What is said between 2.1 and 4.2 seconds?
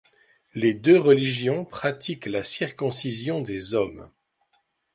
la circoncision des hommes.